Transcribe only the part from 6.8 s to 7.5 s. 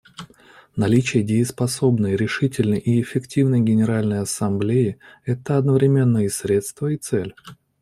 и цель.